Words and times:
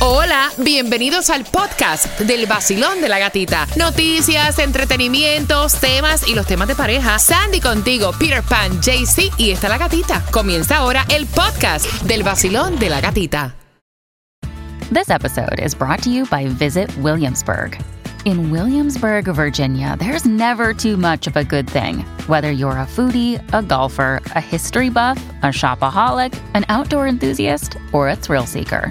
Hola, 0.00 0.50
bienvenidos 0.58 1.28
al 1.28 1.44
podcast 1.44 2.20
del 2.20 2.46
vacilón 2.46 3.00
de 3.00 3.08
la 3.08 3.18
gatita. 3.18 3.66
Noticias, 3.76 4.60
entretenimientos, 4.60 5.74
temas 5.80 6.28
y 6.28 6.36
los 6.36 6.46
temas 6.46 6.68
de 6.68 6.76
pareja. 6.76 7.18
Sandy 7.18 7.60
contigo, 7.60 8.12
Peter 8.16 8.44
Pan, 8.44 8.80
JC 8.80 9.32
y 9.38 9.50
está 9.50 9.68
la 9.68 9.76
gatita. 9.76 10.22
Comienza 10.30 10.76
ahora 10.76 11.04
el 11.08 11.26
podcast 11.26 11.86
del 12.02 12.22
vacilón 12.22 12.78
de 12.78 12.90
la 12.90 13.00
gatita. 13.00 13.56
This 14.92 15.10
episode 15.10 15.58
is 15.60 15.74
brought 15.74 16.00
to 16.04 16.10
you 16.10 16.26
by 16.30 16.46
Visit 16.46 16.90
Williamsburg. 16.98 17.76
In 18.24 18.52
Williamsburg, 18.52 19.26
Virginia, 19.34 19.96
there's 19.98 20.24
never 20.24 20.72
too 20.72 20.96
much 20.96 21.26
of 21.26 21.36
a 21.36 21.42
good 21.42 21.68
thing. 21.68 22.04
Whether 22.28 22.52
you're 22.52 22.78
a 22.78 22.86
foodie, 22.86 23.40
a 23.52 23.62
golfer, 23.62 24.20
a 24.36 24.40
history 24.40 24.90
buff, 24.90 25.18
a 25.42 25.48
shopaholic, 25.48 26.38
an 26.54 26.64
outdoor 26.68 27.08
enthusiast, 27.08 27.76
or 27.92 28.08
a 28.08 28.16
thrill 28.16 28.44
seeker, 28.46 28.90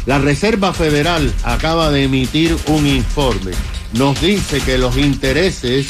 La 0.07 0.19
Reserva 0.19 0.73
Federal 0.73 1.33
acaba 1.45 1.91
de 1.91 2.05
emitir 2.05 2.57
un 2.67 2.87
informe. 2.87 3.53
Nos 3.93 4.21
dice 4.21 4.61
que 4.61 4.79
los 4.79 4.97
intereses 4.97 5.87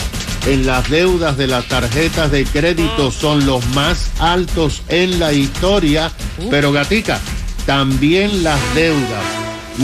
en 0.47 0.67
las 0.67 0.91
deudas 0.91 1.37
de 1.37 1.47
las 1.47 1.67
tarjetas 1.67 2.31
de 2.31 2.45
crédito 2.45 3.11
son 3.11 3.47
los 3.47 3.65
más 3.69 4.11
altos 4.19 4.83
en 4.89 5.19
la 5.19 5.33
historia. 5.33 6.11
Pero 6.51 6.73
Gatica, 6.73 7.21
también 7.65 8.43
las 8.43 8.61
deudas, 8.75 9.25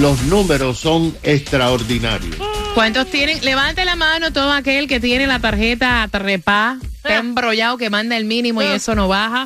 los 0.00 0.20
números 0.24 0.78
son 0.78 1.16
extraordinarios. 1.22 2.36
¿Cuántos 2.74 3.10
tienen? 3.10 3.42
Levante 3.44 3.84
la 3.84 3.96
mano 3.96 4.32
todo 4.32 4.52
aquel 4.52 4.88
que 4.88 5.00
tiene 5.00 5.26
la 5.26 5.38
tarjeta 5.38 6.06
trepa, 6.10 6.78
está 7.08 7.20
embrollado, 7.20 7.76
que 7.76 7.90
manda 7.90 8.16
el 8.16 8.24
mínimo 8.24 8.62
y 8.62 8.66
eso 8.66 8.94
no 8.94 9.08
baja. 9.08 9.44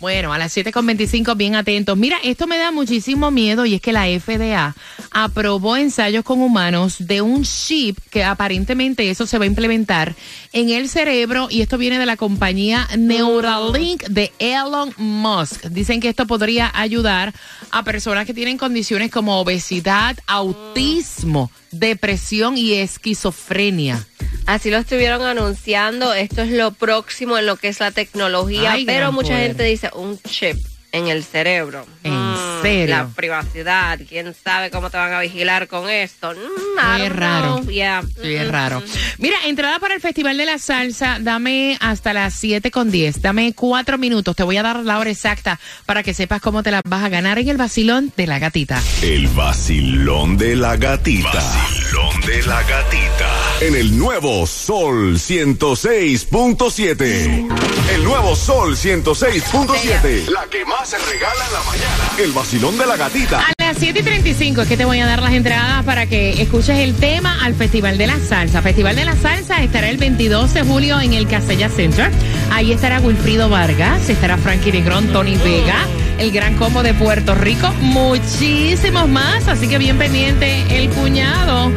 Bueno, 0.00 0.32
a 0.32 0.38
las 0.38 0.56
7.25, 0.56 1.36
bien 1.36 1.54
atentos. 1.54 1.96
Mira, 1.96 2.16
esto 2.24 2.46
me 2.46 2.56
da 2.56 2.70
muchísimo 2.70 3.30
miedo 3.30 3.66
y 3.66 3.74
es 3.74 3.82
que 3.82 3.92
la 3.92 4.06
FDA 4.06 4.74
aprobó 5.10 5.76
ensayos 5.76 6.24
con 6.24 6.40
humanos 6.40 6.96
de 7.00 7.20
un 7.20 7.42
chip 7.44 7.98
que 8.10 8.24
aparentemente 8.24 9.10
eso 9.10 9.26
se 9.26 9.36
va 9.36 9.44
a 9.44 9.46
implementar 9.46 10.14
en 10.54 10.70
el 10.70 10.88
cerebro 10.88 11.48
y 11.50 11.60
esto 11.60 11.76
viene 11.76 11.98
de 11.98 12.06
la 12.06 12.16
compañía 12.16 12.88
Neuralink 12.96 14.04
de 14.04 14.32
Elon 14.38 14.94
Musk. 14.96 15.66
Dicen 15.66 16.00
que 16.00 16.08
esto 16.08 16.26
podría 16.26 16.70
ayudar 16.74 17.34
a 17.70 17.84
personas 17.84 18.24
que 18.24 18.32
tienen 18.32 18.56
condiciones 18.56 19.10
como 19.10 19.38
obesidad, 19.38 20.16
autismo, 20.26 21.50
depresión 21.72 22.56
y 22.56 22.72
esquizofrenia. 22.72 24.06
Así 24.46 24.70
lo 24.70 24.78
estuvieron 24.78 25.22
anunciando. 25.22 26.12
Esto 26.14 26.42
es 26.42 26.50
lo 26.50 26.72
próximo 26.72 26.99
en 27.38 27.46
lo 27.46 27.56
que 27.56 27.68
es 27.68 27.80
la 27.80 27.90
tecnología, 27.90 28.72
Ay, 28.72 28.84
pero 28.84 29.12
mucha 29.12 29.28
poder. 29.30 29.46
gente 29.48 29.64
dice 29.64 29.90
un 29.94 30.18
chip 30.22 30.56
en 30.92 31.06
el 31.06 31.22
cerebro. 31.22 31.86
¿En 32.02 32.12
Mm, 32.12 32.62
serio? 32.62 32.96
La 32.96 33.06
privacidad. 33.08 33.98
¿Quién 34.08 34.34
sabe 34.34 34.70
cómo 34.70 34.90
te 34.90 34.96
van 34.96 35.12
a 35.12 35.20
vigilar 35.20 35.68
con 35.68 35.88
esto? 35.88 36.32
Mm, 36.32 36.96
Sí, 36.96 37.02
es 37.02 37.12
raro. 37.14 37.58
know. 37.60 37.70
Yeah. 37.70 38.02
Sí, 38.20 38.34
es 38.34 38.48
raro. 38.48 38.82
Mira, 39.18 39.36
entrada 39.46 39.78
para 39.78 39.94
el 39.94 40.00
Festival 40.00 40.36
de 40.36 40.46
la 40.46 40.58
Salsa, 40.58 41.18
dame 41.20 41.76
hasta 41.80 42.12
las 42.12 42.34
7 42.34 42.70
con 42.72 42.90
10. 42.90 43.22
Dame 43.22 43.52
cuatro 43.54 43.98
minutos. 43.98 44.34
Te 44.34 44.42
voy 44.42 44.56
a 44.56 44.62
dar 44.64 44.76
la 44.84 44.98
hora 44.98 45.10
exacta 45.10 45.60
para 45.86 46.02
que 46.02 46.12
sepas 46.12 46.40
cómo 46.40 46.62
te 46.64 46.70
la 46.72 46.80
vas 46.84 47.04
a 47.04 47.08
ganar 47.08 47.38
en 47.38 47.48
el 47.48 47.56
vacilón 47.56 48.12
de 48.16 48.26
la 48.26 48.38
gatita. 48.40 48.82
El 49.02 49.28
vacilón 49.28 50.36
de 50.38 50.56
la 50.56 50.76
gatita. 50.76 51.42
Vacilón 51.90 52.20
de 52.20 52.42
la 52.46 52.62
gatita. 52.62 53.28
En 53.60 53.74
el 53.74 53.98
nuevo 53.98 54.46
Sol 54.46 55.16
106.7. 55.16 57.48
El 57.92 58.04
nuevo 58.04 58.36
Sol 58.36 58.76
106.7. 58.76 60.28
La 60.28 60.46
que 60.48 60.64
más 60.64 60.90
se 60.90 60.98
regala 60.98 61.46
en 61.46 61.52
la 61.52 61.60
mañana. 61.64 62.12
El 62.18 62.30
vacilón 62.30 62.78
de 62.78 62.86
la 62.86 62.96
gatita. 62.96 63.40
A 63.40 63.52
las 63.58 63.76
7 63.76 63.98
y 63.98 64.04
35 64.04 64.62
es 64.62 64.68
que 64.68 64.76
te 64.76 64.84
voy 64.84 65.00
a 65.00 65.06
dar 65.06 65.20
las 65.20 65.32
entradas 65.32 65.84
para 65.84 66.06
que 66.06 66.40
escuches 66.40 66.78
el 66.78 66.94
tema 66.94 67.44
al 67.44 67.56
Festival 67.56 67.98
de 67.98 68.06
la 68.06 68.20
Salsa. 68.20 68.62
Festival 68.62 68.94
de 68.94 69.06
la 69.06 69.16
Salsa 69.16 69.60
estará 69.60 69.88
el 69.88 69.96
22 69.96 70.54
de 70.54 70.62
julio 70.62 71.00
en 71.00 71.14
el 71.14 71.26
Casella 71.26 71.68
Center. 71.68 72.12
Ahí 72.52 72.70
estará 72.70 73.00
Wilfrido 73.00 73.48
Vargas, 73.48 74.08
estará 74.08 74.36
Frankie 74.36 74.70
Negrón, 74.70 75.08
Tony 75.08 75.34
Vega, 75.38 75.84
el 76.20 76.30
Gran 76.32 76.54
Combo 76.56 76.82
de 76.82 76.92
Puerto 76.92 77.34
Rico, 77.34 77.72
muchísimos 77.80 79.08
más. 79.08 79.48
Así 79.48 79.68
que 79.68 79.78
bien 79.78 79.96
pendiente, 79.96 80.62
el 80.70 80.90
cuñado 80.90 81.72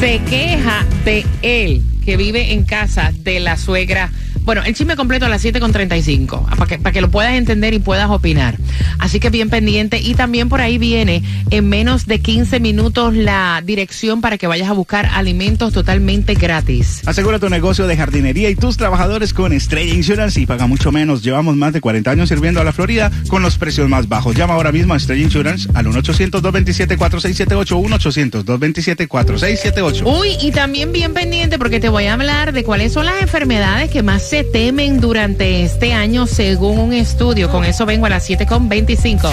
se 0.00 0.20
queja 0.20 0.86
de 1.04 1.26
él, 1.42 1.82
que 2.04 2.16
vive 2.16 2.54
en 2.54 2.64
casa 2.64 3.12
de 3.14 3.40
la 3.40 3.56
suegra. 3.58 4.10
Bueno, 4.44 4.62
el 4.64 4.74
chisme 4.74 4.94
completo 4.94 5.24
a 5.24 5.30
las 5.30 5.44
7.35, 5.44 6.50
para 6.50 6.66
que, 6.66 6.78
para 6.78 6.92
que 6.92 7.00
lo 7.00 7.10
puedas 7.10 7.32
entender 7.32 7.72
y 7.72 7.78
puedas 7.78 8.10
opinar. 8.10 8.58
Así 8.98 9.20
que 9.20 9.30
bien 9.30 9.50
pendiente. 9.50 9.98
Y 9.98 10.14
también 10.14 10.48
por 10.48 10.60
ahí 10.60 10.78
viene 10.78 11.22
en 11.50 11.68
menos 11.68 12.06
de 12.06 12.20
15 12.20 12.60
minutos 12.60 13.14
la 13.14 13.62
dirección 13.64 14.20
para 14.20 14.38
que 14.38 14.46
vayas 14.46 14.68
a 14.68 14.72
buscar 14.72 15.06
alimentos 15.06 15.72
totalmente 15.72 16.34
gratis. 16.34 17.02
Asegura 17.06 17.38
tu 17.38 17.48
negocio 17.48 17.86
de 17.86 17.96
jardinería 17.96 18.50
y 18.50 18.56
tus 18.56 18.76
trabajadores 18.76 19.32
con 19.32 19.52
Estrella 19.52 19.94
Insurance 19.94 20.40
y 20.40 20.46
paga 20.46 20.66
mucho 20.66 20.92
menos. 20.92 21.22
Llevamos 21.22 21.56
más 21.56 21.72
de 21.72 21.80
40 21.80 22.10
años 22.10 22.28
sirviendo 22.28 22.60
a 22.60 22.64
la 22.64 22.72
Florida 22.72 23.10
con 23.28 23.42
los 23.42 23.56
precios 23.56 23.88
más 23.88 24.08
bajos. 24.08 24.36
Llama 24.36 24.54
ahora 24.54 24.72
mismo 24.72 24.94
a 24.94 24.96
Estrella 24.96 25.22
Insurance 25.22 25.68
al 25.74 25.86
1-800-227-4678. 25.86 28.44
1-800-227-4678. 28.44 30.02
Uy, 30.04 30.36
y 30.40 30.50
también 30.52 30.92
bien 30.92 31.14
pendiente 31.14 31.58
porque 31.58 31.80
te 31.80 31.88
voy 31.88 32.06
a 32.06 32.14
hablar 32.14 32.52
de 32.52 32.64
cuáles 32.64 32.92
son 32.92 33.06
las 33.06 33.22
enfermedades 33.22 33.90
que 33.90 34.02
más 34.02 34.22
se 34.22 34.33
temen 34.42 35.00
durante 35.00 35.62
este 35.62 35.92
año 35.92 36.26
según 36.26 36.78
un 36.78 36.92
estudio. 36.92 37.48
Con 37.50 37.64
eso 37.64 37.86
vengo 37.86 38.06
a 38.06 38.08
las 38.08 38.28
7.25. 38.28 39.30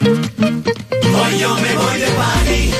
Hoy 0.00 1.38
yo 1.38 1.54
me 1.56 1.74
voy 1.74 1.98
de 1.98 2.06
party 2.06 2.70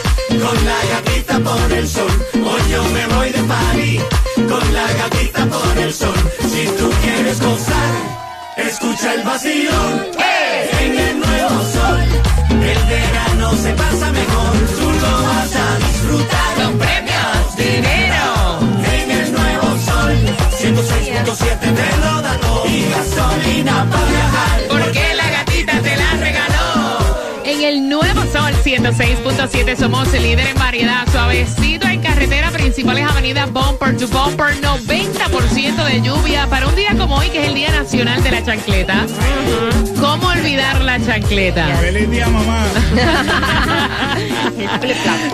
con 0.40 0.64
la 0.64 0.78
gatita 0.92 1.38
por 1.40 1.72
el 1.72 1.86
sol. 1.86 2.10
Hoy 2.34 2.62
yo 2.70 2.82
me 2.84 3.06
voy 3.14 3.30
de 3.30 3.42
party 3.42 4.00
con 4.48 4.74
la 4.74 4.86
gatita 4.94 5.46
por 5.46 5.78
el 5.78 5.92
sol. 5.92 6.14
Si 6.40 6.66
tú 6.78 6.90
quieres 7.02 7.40
gozar, 7.42 7.92
escucha 8.56 9.14
el 9.14 9.22
vacilón. 9.22 10.06
En 10.80 10.98
el 10.98 11.18
nuevo 11.18 11.62
sol, 11.74 12.00
el 12.50 12.88
verano 12.88 13.52
se 13.56 13.72
pasa 13.74 14.10
mejor. 14.12 14.52
Tú 14.78 14.90
lo 14.90 15.22
vas 15.24 15.56
a 15.56 15.78
disfrutar. 15.78 16.54
Con 16.56 16.78
premios, 16.78 17.56
dinero. 17.56 18.05
106.7 20.76 21.58
te 21.58 21.96
lo 21.96 22.20
da 22.20 22.38
todo. 22.38 22.66
Y 22.66 22.84
gasolina 22.90 23.86
para 23.90 24.04
viajar. 24.04 24.60
Porque 24.68 25.14
la 25.14 25.30
gatita 25.30 25.80
te 25.80 25.96
la 25.96 26.12
regaló. 26.12 26.98
En 27.44 27.62
el 27.62 27.88
nuevo 27.88 28.20
sol 28.30 28.52
106.7 28.62 29.76
somos 29.76 30.12
el 30.12 30.22
líder 30.22 30.48
en 30.48 30.58
variedad. 30.58 31.06
Suavecito 31.10 31.86
en 31.86 32.02
carretera 32.02 32.50
principales 32.50 33.08
avenidas 33.08 33.50
bumper 33.52 33.96
to 33.96 34.06
bumper. 34.08 34.54
90% 34.60 35.84
de 35.84 36.02
lluvia 36.02 36.46
para 36.48 36.66
un 36.66 36.74
día 36.74 36.85
hoy. 37.26 37.30
que 37.30 37.42
es 37.42 37.48
el 37.48 37.54
Día 37.54 37.70
Nacional 37.70 38.22
de 38.22 38.30
la 38.30 38.44
Chancleta. 38.44 39.06
¿Cómo 40.00 40.28
olvidar 40.28 40.82
la 40.82 41.00
chancleta? 41.00 41.66
Feliz 41.80 42.10
día, 42.10 42.28
mamá. 42.28 42.66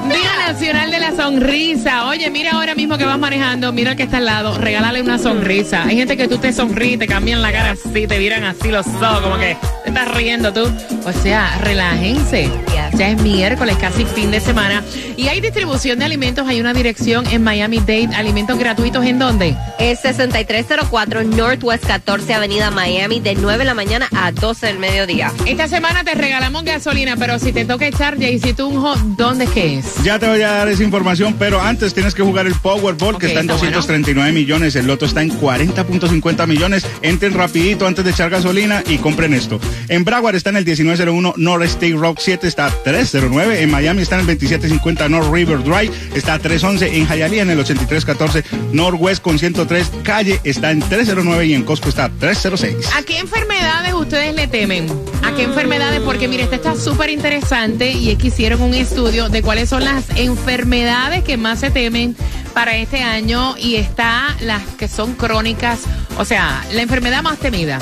Día 0.09 0.53
Nacional 0.53 0.91
de 0.91 1.01
la 1.01 1.17
Sonrisa. 1.17 2.07
Oye, 2.07 2.31
mira 2.31 2.53
ahora 2.53 2.75
mismo 2.75 2.97
que 2.97 3.05
vas 3.05 3.19
manejando, 3.19 3.73
mira 3.73 3.93
el 3.93 3.97
que 3.97 4.05
está 4.05 4.19
al 4.19 4.27
lado, 4.27 4.57
regálale 4.59 5.03
una 5.03 5.19
sonrisa. 5.19 5.85
Hay 5.85 5.97
gente 5.97 6.17
que 6.17 6.29
tú 6.29 6.39
te 6.39 6.53
sonríes, 6.53 6.99
te 6.99 7.07
cambian 7.07 7.43
la 7.43 7.53
cara 7.53 7.73
así, 7.73 8.07
te 8.07 8.19
miran 8.19 8.45
así 8.45 8.71
los 8.71 8.87
ojos, 8.87 9.21
como 9.21 9.37
que 9.39 9.57
te 9.85 9.91
estás 9.91 10.15
riendo 10.15 10.53
tú. 10.53 10.71
O 11.05 11.13
sea, 11.13 11.59
relájense. 11.59 12.51
Ya 12.95 13.09
es 13.09 13.21
miércoles, 13.23 13.77
casi 13.81 14.05
fin 14.05 14.31
de 14.31 14.41
semana. 14.41 14.83
Y 15.17 15.29
hay 15.29 15.41
distribución 15.41 15.99
de 15.99 16.05
alimentos, 16.05 16.47
hay 16.47 16.61
una 16.61 16.73
dirección 16.73 17.27
en 17.27 17.43
Miami 17.43 17.79
Dade, 17.79 18.11
alimentos 18.15 18.59
gratuitos, 18.59 19.05
¿en 19.05 19.19
dónde? 19.19 19.57
Es 19.79 20.01
6304 20.01 21.25
Northwest 21.25 21.87
14 21.87 22.35
Avenida 22.35 22.71
Miami 22.71 23.21
de 23.21 23.35
9 23.35 23.59
de 23.59 23.65
la 23.65 23.75
mañana 23.75 24.09
a 24.15 24.33
12 24.33 24.67
del 24.67 24.79
mediodía. 24.79 25.33
Esta 25.47 25.69
semana 25.69 26.05
te 26.05 26.15
regalamos 26.15 26.65
gasolina, 26.65 27.17
pero 27.17 27.39
si 27.39 27.53
te 27.53 27.65
toca 27.65 27.87
echar 27.87 28.19
Jaycee 28.19 28.55
Tunjo, 28.55 28.95
¿dónde 29.17 29.45
es 29.45 29.51
que 29.51 29.79
es? 29.79 30.03
Ya 30.03 30.19
te 30.19 30.29
voy 30.29 30.43
a 30.43 30.51
dar 30.51 30.69
esa 30.69 30.83
información, 30.83 31.37
pero 31.39 31.61
antes 31.61 31.95
tienes 31.95 32.15
que 32.15 32.23
jugar 32.23 32.47
el 32.47 32.55
Powerball, 32.55 33.19
que 33.19 33.27
está 33.27 33.41
en 33.41 33.47
está 33.47 33.57
bueno. 33.57 33.77
239 33.77 34.33
millones. 34.33 34.77
El 34.77 34.87
loto 34.87 35.07
está 35.07 35.23
en 35.23 35.31
40.50 35.31 36.47
millones. 36.47 36.87
Entren 37.03 37.35
rapidito 37.35 37.87
antes 37.87 38.05
de 38.05 38.11
echar 38.11 38.31
gasolina 38.31 38.83
y 38.87 38.99
compren 38.99 39.35
esto. 39.35 39.61
En 39.89 40.05
Broward 40.05 40.37
está 40.37 40.51
en 40.51 40.57
el 40.57 40.65
1901 40.65 41.35
North 41.37 41.65
State 41.65 41.95
Rock 41.95 42.19
7, 42.21 42.47
está 42.47 42.71
309. 42.85 43.63
En 43.63 43.71
Miami 43.71 44.03
está 44.03 44.17
en 44.17 44.21
el 44.23 44.27
2750 44.27 45.09
North 45.09 45.33
River 45.33 45.63
Drive, 45.63 45.93
está 46.15 46.39
311. 46.39 46.97
En 46.97 47.07
Hialeah 47.07 47.43
en 47.43 47.51
el 47.51 47.61
8314 47.61 48.45
Northwest 48.73 49.23
con 49.23 49.39
103 49.39 49.91
Calle 50.03 50.41
está 50.45 50.71
en 50.71 50.81
309 50.81 51.47
y 51.47 51.55
en 51.55 51.63
Costco 51.65 51.89
está 51.89 52.09
306. 52.09 52.91
¿A 52.97 53.03
qué 53.03 53.19
enfermedades 53.19 53.95
ustedes 53.95 54.35
le 54.35 54.47
temen? 54.47 54.87
¿A 55.23 55.35
qué 55.35 55.45
enfermedades? 55.45 56.01
Porque 56.01 56.29
mire, 56.29 56.45
este 56.45 56.57
está 56.57 56.77
súper 56.77 57.11
interesante 57.11 57.93
y 57.93 58.11
es 58.11 58.19
que 58.19 58.29
hicieron 58.29 58.63
un 58.63 58.75
estudio 58.75 59.29
de 59.29 59.43
cuáles 59.43 59.69
son 59.69 59.85
las 59.85 60.05
enfermedades 60.17 61.23
que 61.25 61.37
más 61.37 61.61
se 61.61 61.71
temen 61.71 62.17
para 62.55 62.77
este 62.77 63.03
año 63.03 63.57
y 63.57 63.77
está 63.77 64.37
las 64.41 64.63
que 64.79 64.89
son 64.89 65.15
crónicas. 65.15 65.81
O 66.19 66.25
sea, 66.25 66.65
la 66.73 66.83
enfermedad 66.83 67.23
más 67.23 67.39
temida 67.39 67.79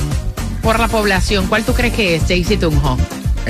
por 0.62 0.78
la 0.78 0.88
población. 0.88 1.46
¿Cuál 1.48 1.64
tú 1.64 1.72
crees 1.72 1.94
que 1.94 2.16
es, 2.16 2.22
Jaycee 2.26 2.56
Tunjo? 2.56 2.98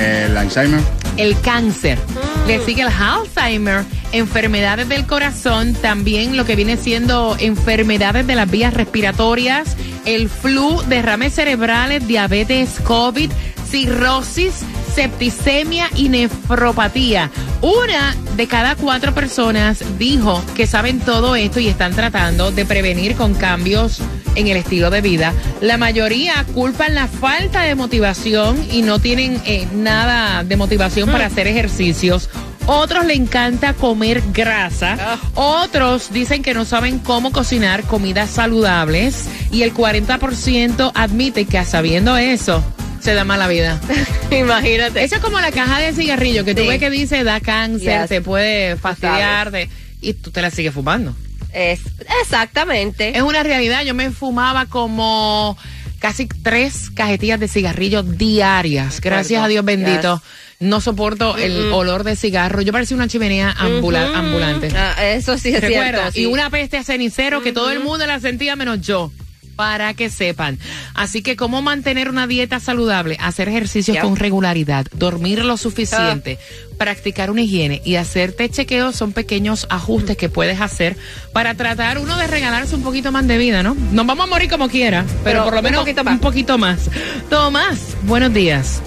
El 0.01 0.37
Alzheimer. 0.37 0.81
el 1.19 1.39
cáncer, 1.43 1.99
le 2.47 2.65
sigue 2.65 2.83
el 2.83 2.89
Alzheimer, 2.89 3.85
enfermedades 4.13 4.89
del 4.89 5.07
corazón, 5.07 5.75
también 5.75 6.39
lo 6.39 6.47
que 6.47 6.57
viene 6.57 6.79
siendo 6.79 7.37
enfermedades 7.39 8.27
de 8.27 8.35
las 8.35 8.51
vías 8.51 8.73
respiratorias, 8.73 9.77
el 10.07 10.31
flu, 10.31 10.81
derrames 10.89 11.35
cerebrales, 11.35 12.07
diabetes, 12.07 12.81
COVID, 12.85 13.31
cirrosis, 13.71 14.63
septicemia 14.95 15.91
y 15.95 16.09
nefropatía. 16.09 17.31
Una 17.61 18.17
de 18.37 18.47
cada 18.47 18.75
cuatro 18.77 19.15
personas 19.15 19.85
dijo 19.99 20.43
que 20.57 20.67
saben 20.67 21.01
todo 21.01 21.37
esto 21.37 21.61
y 21.61 21.69
están 21.69 21.95
tratando 21.95 22.51
de 22.51 22.65
prevenir 22.65 23.17
con 23.17 23.35
cambios 23.35 24.01
en 24.35 24.47
el 24.49 24.57
estilo 24.57 24.91
de 24.91 25.01
vida. 25.01 25.33
La 25.61 25.77
mayoría 25.79 26.45
culpan 26.55 26.95
la 26.95 27.07
falta 27.09 27.63
de 27.63 27.75
motivación 27.75 28.65
y 28.73 28.83
no 28.83 28.99
tienen 28.99 29.41
eh, 29.47 29.67
nada 29.75 30.45
de 30.45 30.57
motivación 30.57 31.11
para 31.11 31.27
hacer 31.27 31.47
ejercicios. 31.47 32.29
Otros 32.67 33.05
le 33.07 33.15
encanta 33.15 33.73
comer 33.73 34.23
grasa. 34.33 35.19
Otros 35.35 36.13
dicen 36.13 36.43
que 36.43 36.55
no 36.55 36.65
saben 36.65 36.99
cómo 36.99 37.33
cocinar 37.33 37.83
comidas 37.85 38.31
saludables. 38.31 39.27
Y 39.51 39.63
el 39.63 39.75
40% 39.75 40.93
admite 40.95 41.47
que 41.47 41.65
sabiendo 41.65 42.17
eso, 42.17 42.63
se 43.01 43.15
da 43.15 43.25
mala 43.25 43.49
vida. 43.49 43.81
Imagínate. 44.31 45.03
Eso 45.03 45.17
es 45.17 45.21
como 45.23 45.41
la 45.41 45.51
caja 45.51 45.81
de 45.81 45.93
cigarrillo 45.93 46.45
que 46.45 46.55
tú 46.55 46.63
Sí. 46.63 46.69
ves 46.69 46.79
que 46.79 46.91
dice 46.91 47.25
da 47.25 47.41
cáncer, 47.41 48.03
Yes. 48.03 48.09
te 48.09 48.21
puede 48.21 48.77
fastidiar, 48.77 49.51
de- 49.51 49.69
y 50.01 50.13
tú 50.15 50.31
te 50.31 50.41
la 50.43 50.51
sigues 50.51 50.73
fumando. 50.75 51.15
Es, 51.53 51.81
exactamente. 52.23 53.17
Es 53.17 53.23
una 53.23 53.43
realidad. 53.43 53.83
Yo 53.85 53.95
me 53.95 54.11
fumaba 54.11 54.67
como 54.67 55.57
casi 55.99 56.27
tres 56.27 56.91
cajetillas 56.91 57.41
de 57.41 57.49
cigarrillos 57.49 58.17
diarias. 58.19 59.01
Gracias 59.01 59.43
a 59.43 59.49
Dios 59.49 59.65
bendito. 59.65 60.23
No 60.61 60.81
soporto 60.83 61.37
el 61.39 61.73
olor 61.73 62.05
de 62.05 62.17
cigarro. 62.17 62.61
Yo 62.61 62.73
parecía 62.73 62.95
una 62.97 63.09
chimenea 63.09 63.51
ambula- 63.59 64.11
ambulante. 64.15 64.69
Ah, 64.77 64.95
eso 65.07 65.39
sí 65.39 65.49
es 65.55 65.61
¿Recuerdas? 65.61 65.91
cierto. 65.93 66.13
sí. 66.13 66.21
Y 66.23 66.27
una 66.27 66.51
peste 66.51 66.77
a 66.77 66.85
cenicero 66.85 67.43
que 67.43 67.53
todo 67.53 67.71
el 67.71 67.81
mundo 67.81 68.07
la 68.07 68.21
sentía 68.21 68.57
menos 68.57 68.81
yo. 68.83 69.11
Para 69.57 69.93
que 69.95 70.09
sepan. 70.09 70.59
Así 70.95 71.23
que, 71.23 71.37
¿cómo 71.37 71.61
mantener 71.63 72.09
una 72.09 72.27
dieta 72.27 72.61
saludable? 72.61 73.17
Hacer 73.21 73.49
ejercicios 73.49 73.99
con 73.99 74.17
regularidad, 74.17 74.87
dormir 74.95 75.45
lo 75.45 75.57
suficiente, 75.57 76.39
practicar 76.79 77.31
una 77.31 77.43
higiene 77.43 77.83
y 77.85 77.97
hacerte 77.97 78.49
chequeos 78.49 78.97
son 78.97 79.13
pequeños 79.13 79.67
ajustes 79.69 80.17
que 80.17 80.29
puedes 80.31 80.61
hacer 80.61 80.97
para 81.33 81.55
tratar 81.55 81.99
uno 81.99 82.17
de 82.17 82.27
regalarse 82.27 82.75
un 82.75 82.83
poquito 82.83 83.13
más 83.13 83.27
de 83.27 83.37
vida, 83.37 83.63
¿no? 83.63 83.75
Nos 83.93 84.07
vamos 84.07 84.25
a 84.25 84.31
morir 84.31 84.49
como 84.49 84.69
quiera, 84.69 85.05
pero, 85.25 85.25
Pero 85.25 85.45
por 85.45 85.53
lo 85.53 85.59
un 85.61 85.65
menos 85.65 85.81
poquito 85.81 86.05
más. 86.05 86.15
un 86.15 86.21
poquito 86.21 86.59
más. 86.59 86.81
Tomás, 87.29 87.79
buenos 88.05 88.33
días. 88.33 88.81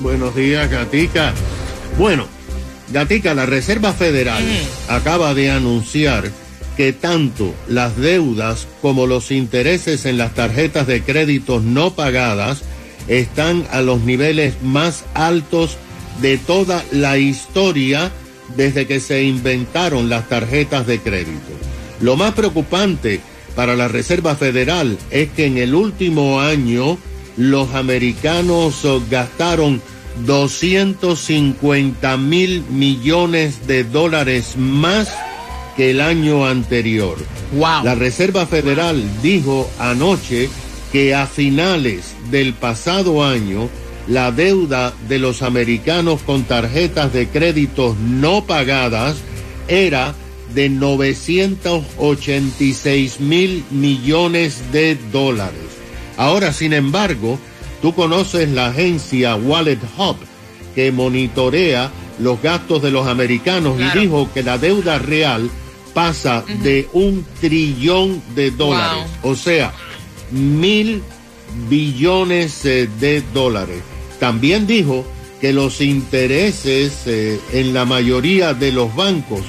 Buenos 0.00 0.34
días, 0.36 0.70
Gatica. 0.70 1.32
Bueno, 1.96 2.26
Gatica, 2.90 3.34
la 3.34 3.46
Reserva 3.46 3.92
Federal 3.92 4.42
acaba 4.88 5.34
de 5.34 5.50
anunciar 5.50 6.30
que 6.78 6.92
tanto 6.92 7.54
las 7.66 7.96
deudas 7.96 8.68
como 8.80 9.08
los 9.08 9.32
intereses 9.32 10.06
en 10.06 10.16
las 10.16 10.34
tarjetas 10.34 10.86
de 10.86 11.02
créditos 11.02 11.64
no 11.64 11.94
pagadas 11.94 12.62
están 13.08 13.66
a 13.72 13.82
los 13.82 14.02
niveles 14.02 14.62
más 14.62 15.04
altos 15.12 15.76
de 16.22 16.38
toda 16.38 16.84
la 16.92 17.18
historia 17.18 18.12
desde 18.56 18.86
que 18.86 19.00
se 19.00 19.24
inventaron 19.24 20.08
las 20.08 20.28
tarjetas 20.28 20.86
de 20.86 21.00
crédito. 21.00 21.50
Lo 22.00 22.14
más 22.14 22.34
preocupante 22.34 23.20
para 23.56 23.74
la 23.74 23.88
Reserva 23.88 24.36
Federal 24.36 24.96
es 25.10 25.30
que 25.30 25.46
en 25.46 25.58
el 25.58 25.74
último 25.74 26.40
año 26.40 26.96
los 27.36 27.74
americanos 27.74 28.86
gastaron 29.10 29.82
250 30.26 32.16
mil 32.18 32.62
millones 32.70 33.66
de 33.66 33.82
dólares 33.82 34.54
más 34.56 35.12
que 35.78 35.90
el 35.92 36.00
año 36.02 36.44
anterior. 36.46 37.16
Wow. 37.52 37.84
La 37.84 37.94
Reserva 37.94 38.44
Federal 38.46 39.02
dijo 39.22 39.70
anoche 39.78 40.50
que 40.92 41.14
a 41.14 41.26
finales 41.26 42.14
del 42.30 42.52
pasado 42.52 43.24
año 43.24 43.70
la 44.08 44.30
deuda 44.32 44.92
de 45.08 45.18
los 45.20 45.40
americanos 45.42 46.20
con 46.22 46.42
tarjetas 46.44 47.12
de 47.12 47.28
créditos 47.28 47.96
no 47.98 48.44
pagadas 48.44 49.16
era 49.68 50.14
de 50.54 50.68
986 50.68 53.20
mil 53.20 53.64
millones 53.70 54.72
de 54.72 54.96
dólares. 55.12 55.60
Ahora, 56.16 56.52
sin 56.52 56.72
embargo, 56.72 57.38
tú 57.82 57.94
conoces 57.94 58.48
la 58.48 58.66
agencia 58.66 59.36
Wallet 59.36 59.78
Hub 59.96 60.16
que 60.74 60.90
monitorea 60.90 61.92
los 62.18 62.42
gastos 62.42 62.82
de 62.82 62.90
los 62.90 63.06
americanos 63.06 63.76
Claro. 63.76 64.00
y 64.00 64.02
dijo 64.02 64.28
que 64.34 64.42
la 64.42 64.58
deuda 64.58 64.98
real 64.98 65.48
pasa 65.98 66.44
de 66.62 66.88
un 66.92 67.26
trillón 67.40 68.22
de 68.36 68.52
dólares, 68.52 69.10
o 69.24 69.34
sea, 69.34 69.72
mil 70.30 71.02
billones 71.68 72.64
eh, 72.64 72.88
de 73.00 73.20
dólares. 73.34 73.82
También 74.20 74.68
dijo 74.68 75.04
que 75.40 75.52
los 75.52 75.80
intereses 75.80 77.02
eh, 77.06 77.40
en 77.52 77.74
la 77.74 77.84
mayoría 77.84 78.54
de 78.54 78.70
los 78.70 78.94
bancos 78.94 79.40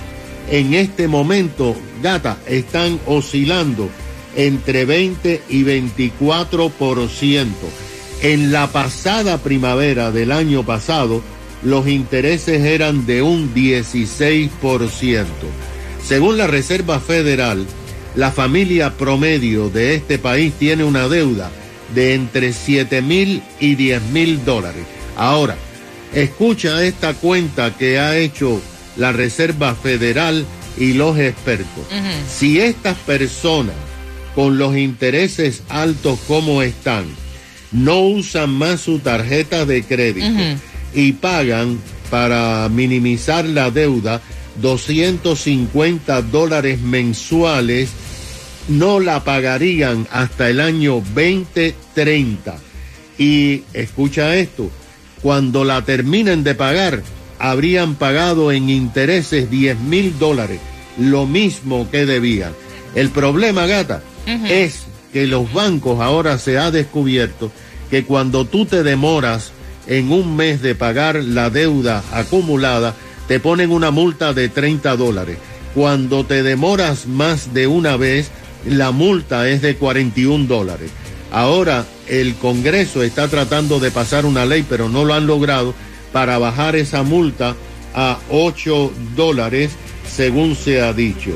en 0.50 0.74
este 0.74 1.08
momento, 1.08 1.75
gata, 2.01 2.39
están 2.48 3.00
oscilando 3.06 3.88
entre 4.36 4.86
20 4.86 5.44
y 5.50 5.62
24 5.62 6.70
por 6.70 7.10
ciento. 7.10 7.68
En 8.24 8.51
la 8.51 8.65
pasada 8.72 9.38
primavera 9.38 10.10
del 10.10 10.32
año 10.32 10.63
pasado, 10.63 11.22
los 11.62 11.88
intereses 11.88 12.63
eran 12.63 13.06
de 13.06 13.22
un 13.22 13.53
16 13.53 14.50
por 14.60 14.89
ciento. 14.89 15.46
Según 16.10 16.39
la 16.39 16.48
Reserva 16.48 17.00
Federal, 17.00 17.68
la 18.16 18.32
familia 18.32 18.98
promedio 18.98 19.70
de 19.70 19.94
este 19.94 20.18
país 20.18 20.56
tiene 20.58 20.84
una 20.84 21.08
deuda 21.08 21.51
de 21.94 22.16
entre 22.16 22.51
7 22.51 23.04
mil 23.04 23.44
y 23.60 23.75
10 23.75 24.01
mil 24.12 24.44
dólares. 24.44 24.86
Ahora, 25.16 25.56
escucha 26.12 26.84
esta 26.84 27.13
cuenta 27.13 27.78
que 27.78 28.00
ha 28.00 28.18
hecho 28.18 28.60
la 28.98 29.12
Reserva 29.12 29.75
Federal 29.75 30.48
y 30.80 30.94
los 30.94 31.20
expertos. 31.20 31.86
Si 32.28 32.60
estas 32.60 32.98
personas 32.98 33.75
con 34.34 34.58
los 34.58 34.75
intereses 34.75 35.62
altos 35.70 36.18
como 36.28 36.63
están 36.63 37.06
no 37.72 38.00
usan 38.00 38.50
más 38.50 38.82
su 38.82 38.98
tarjeta 38.98 39.63
de 39.63 39.84
crédito 39.84 40.58
y 40.92 41.12
pagan 41.12 41.80
para 42.10 42.68
minimizar 42.70 43.46
la 43.46 43.70
deuda 43.70 44.24
250 44.62 46.22
dólares 46.24 46.80
mensuales, 46.80 47.89
no 48.68 49.00
la 49.00 49.24
pagarían 49.24 50.08
hasta 50.12 50.50
el 50.50 50.60
año 50.60 50.96
2030. 51.13 52.58
Y 53.18 53.63
escucha 53.74 54.36
esto, 54.36 54.70
cuando 55.22 55.66
la 55.66 55.84
terminen 55.84 56.44
de 56.44 56.56
pagar, 56.56 57.04
habrían 57.39 57.96
pagado 57.96 58.51
en 58.51 58.70
intereses 58.70 59.50
10 59.50 59.80
mil 59.80 60.18
dólares, 60.20 60.60
lo 60.98 61.25
mismo 61.25 61.89
que 61.89 62.06
debían. 62.06 62.54
El 62.96 63.10
problema, 63.10 63.66
gata, 63.66 64.04
es 64.48 64.84
que 65.12 65.25
los 65.25 65.51
bancos 65.51 66.00
ahora 66.01 66.38
se 66.38 66.58
ha 66.58 66.72
descubierto 66.72 67.51
que 67.89 68.04
cuando 68.04 68.46
tú 68.46 68.66
te 68.66 68.84
demoras 68.84 69.51
en 69.88 70.12
un 70.12 70.36
mes 70.36 70.62
de 70.62 70.75
pagar 70.75 71.24
la 71.24 71.50
deuda 71.50 72.04
acumulada, 72.12 72.94
te 73.29 73.39
ponen 73.39 73.71
una 73.71 73.91
multa 73.91 74.33
de 74.33 74.50
30 74.50 74.98
dólares. 74.98 75.38
Cuando 75.75 76.25
te 76.25 76.41
demoras 76.41 77.05
más 77.05 77.53
de 77.53 77.67
una 77.67 77.95
vez, 77.95 78.31
la 78.65 78.89
multa 78.89 79.48
es 79.48 79.62
de 79.62 79.75
41 79.75 80.48
dólares. 80.48 80.89
Ahora 81.31 81.86
el 82.07 82.33
Congreso 82.33 83.03
está 83.03 83.27
tratando 83.27 83.79
de 83.79 83.91
pasar 83.91 84.25
una 84.25 84.48
ley, 84.48 84.65
pero 84.67 84.89
no 84.89 85.05
lo 85.05 85.13
han 85.13 85.27
logrado, 85.27 85.75
para 86.12 86.39
bajar 86.39 86.75
esa 86.75 87.03
multa 87.03 87.55
a 87.93 88.17
8 88.31 88.91
dólares, 89.15 89.74
según 90.12 90.55
se 90.55 90.81
ha 90.81 90.91
dicho. 90.91 91.29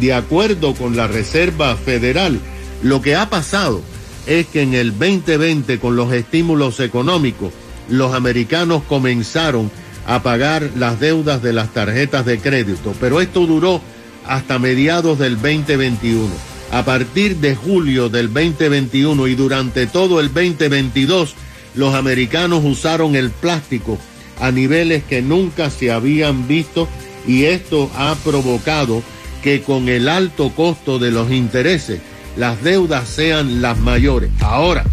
De 0.00 0.14
acuerdo 0.14 0.74
con 0.74 0.96
la 0.96 1.06
Reserva 1.06 1.76
Federal, 1.76 2.40
lo 2.82 3.02
que 3.02 3.14
ha 3.14 3.28
pasado 3.28 3.82
es 4.26 4.46
que 4.46 4.62
en 4.62 4.72
el 4.72 4.98
2020, 4.98 5.78
con 5.80 5.96
los 5.96 6.14
estímulos 6.14 6.80
económicos, 6.80 7.52
los 7.90 8.14
americanos 8.14 8.82
comenzaron 8.88 9.70
a 10.06 10.22
pagar 10.22 10.70
las 10.76 11.00
deudas 11.00 11.42
de 11.42 11.52
las 11.52 11.72
tarjetas 11.72 12.24
de 12.24 12.38
crédito, 12.38 12.94
pero 13.00 13.20
esto 13.20 13.46
duró 13.46 13.80
hasta 14.26 14.58
mediados 14.58 15.18
del 15.18 15.34
2021. 15.34 16.28
A 16.72 16.84
partir 16.84 17.36
de 17.36 17.54
julio 17.54 18.08
del 18.08 18.32
2021 18.32 19.26
y 19.28 19.34
durante 19.34 19.86
todo 19.86 20.20
el 20.20 20.32
2022, 20.32 21.34
los 21.74 21.94
americanos 21.94 22.64
usaron 22.64 23.14
el 23.16 23.30
plástico 23.30 23.98
a 24.40 24.50
niveles 24.50 25.04
que 25.04 25.22
nunca 25.22 25.70
se 25.70 25.90
habían 25.90 26.48
visto 26.48 26.88
y 27.26 27.44
esto 27.44 27.90
ha 27.96 28.14
provocado 28.24 29.02
que 29.42 29.62
con 29.62 29.88
el 29.88 30.08
alto 30.08 30.50
costo 30.50 30.98
de 30.98 31.10
los 31.10 31.30
intereses 31.30 32.00
las 32.36 32.62
deudas 32.62 33.08
sean 33.08 33.62
las 33.62 33.78
mayores. 33.78 34.30
Ahora, 34.40 34.84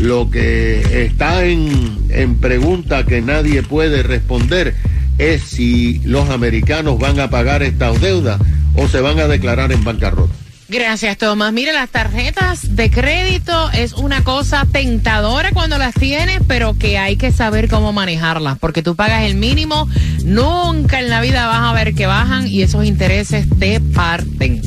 lo 0.00 0.30
que 0.30 1.04
está 1.06 1.44
en, 1.44 2.06
en 2.10 2.36
pregunta 2.36 3.04
que 3.04 3.20
nadie 3.20 3.62
puede 3.62 4.02
responder 4.02 4.74
es 5.18 5.42
si 5.42 6.00
los 6.00 6.30
americanos 6.30 6.98
van 6.98 7.20
a 7.20 7.30
pagar 7.30 7.62
estas 7.62 8.00
deudas 8.00 8.40
o 8.74 8.88
se 8.88 9.00
van 9.00 9.18
a 9.18 9.28
declarar 9.28 9.72
en 9.72 9.84
bancarrota. 9.84 10.41
Gracias, 10.72 11.18
Tomás. 11.18 11.52
Mire, 11.52 11.74
las 11.74 11.90
tarjetas 11.90 12.74
de 12.74 12.90
crédito 12.90 13.70
es 13.72 13.92
una 13.92 14.24
cosa 14.24 14.66
tentadora 14.72 15.50
cuando 15.52 15.76
las 15.76 15.94
tienes, 15.94 16.40
pero 16.48 16.78
que 16.78 16.96
hay 16.96 17.16
que 17.16 17.30
saber 17.30 17.68
cómo 17.68 17.92
manejarlas, 17.92 18.58
porque 18.58 18.82
tú 18.82 18.96
pagas 18.96 19.24
el 19.24 19.34
mínimo, 19.34 19.86
nunca 20.24 20.98
en 20.98 21.10
la 21.10 21.20
vida 21.20 21.46
vas 21.46 21.60
a 21.60 21.74
ver 21.74 21.94
que 21.94 22.06
bajan 22.06 22.48
y 22.48 22.62
esos 22.62 22.86
intereses 22.86 23.46
te 23.58 23.80
parten. 23.80 24.62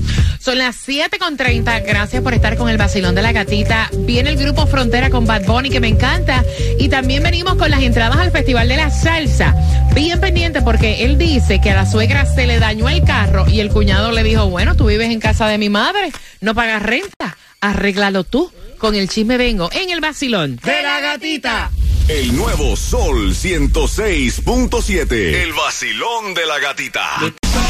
Son 0.46 0.60
las 0.60 0.88
7.30. 0.88 1.84
Gracias 1.88 2.22
por 2.22 2.36
estar 2.36 2.56
con 2.56 2.70
el 2.70 2.78
vacilón 2.78 3.16
de 3.16 3.24
la 3.24 3.32
gatita. 3.32 3.90
Viene 4.02 4.30
el 4.30 4.38
grupo 4.38 4.68
Frontera 4.68 5.10
con 5.10 5.26
Bad 5.26 5.46
Bunny, 5.48 5.72
que 5.72 5.80
me 5.80 5.88
encanta. 5.88 6.44
Y 6.78 6.88
también 6.88 7.24
venimos 7.24 7.56
con 7.56 7.72
las 7.72 7.82
entradas 7.82 8.18
al 8.18 8.30
Festival 8.30 8.68
de 8.68 8.78
la 8.78 8.92
Salsa. 8.92 9.56
Bien 9.96 10.20
pendiente 10.22 10.62
porque 10.62 11.04
él 11.04 11.18
dice 11.18 11.60
que 11.62 11.72
a 11.72 11.76
la 11.76 11.90
suegra 11.90 12.28
se 12.28 12.46
le 12.46 12.60
dañó 12.60 12.88
el 12.90 13.04
carro 13.04 13.50
y 13.50 13.60
el 13.60 13.70
cuñado 13.70 14.12
le 14.12 14.22
dijo, 14.22 14.48
bueno, 14.48 14.76
tú 14.76 14.86
vives 14.86 15.10
en 15.10 15.20
casa 15.20 15.48
de 15.48 15.58
mi 15.58 15.70
madre, 15.70 15.95
no 16.42 16.56
pagas 16.56 16.82
renta, 16.82 17.38
arréglalo 17.62 18.24
tú. 18.24 18.52
Con 18.78 18.96
el 18.96 19.10
chisme 19.10 19.38
vengo 19.38 19.70
en 19.72 19.90
el 19.90 20.02
vacilón 20.02 20.58
De 20.58 20.82
la 20.82 21.00
gatita. 21.00 21.72
El 22.08 22.36
nuevo 22.36 22.76
Sol 22.76 23.34
106.7. 23.34 25.12
El 25.12 25.54
vacilón 25.54 26.36
de 26.36 26.46
la 26.46 26.60
gatita. 26.60 27.10